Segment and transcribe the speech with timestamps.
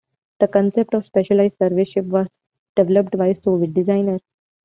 [0.39, 2.25] The concept of a specialized surface ship was
[2.75, 4.21] developed by Soviet designers.